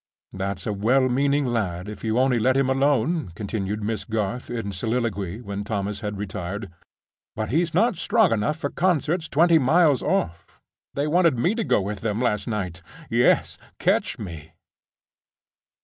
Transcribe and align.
That's 0.33 0.65
a 0.65 0.73
well 0.73 1.07
meaning 1.09 1.45
lad, 1.45 1.87
if 1.87 2.03
you 2.03 2.17
only 2.17 2.39
let 2.39 2.57
him 2.57 2.71
alone," 2.71 3.29
continued 3.35 3.83
Miss 3.83 4.03
Garth, 4.03 4.49
in 4.49 4.71
soliloquy, 4.71 5.41
when 5.41 5.63
Thomas 5.63 5.99
had 5.99 6.17
retired; 6.17 6.71
"but 7.35 7.49
he's 7.51 7.75
not 7.75 7.97
strong 7.97 8.31
enough 8.31 8.57
for 8.57 8.71
concerts 8.71 9.29
twenty 9.29 9.59
miles 9.59 10.01
off. 10.01 10.59
They 10.95 11.05
wanted 11.05 11.37
me 11.37 11.53
to 11.53 11.63
go 11.63 11.79
with 11.81 11.99
them 12.01 12.19
last 12.19 12.47
night. 12.47 12.81
Yes: 13.11 13.59
catch 13.77 14.17
me!" 14.17 14.53